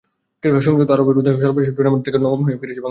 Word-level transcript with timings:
সংযুক্ত 0.67 0.91
আরব 0.95 1.07
আমিরাতে 1.09 1.29
হওয়া 1.29 1.43
সর্বশেষ 1.45 1.73
টুর্নামেন্ট 1.77 2.03
থেকেও 2.05 2.21
নবম 2.25 2.39
হয়ে 2.45 2.57
ফিরেছে 2.61 2.61
বাংলাদেশ। 2.69 2.77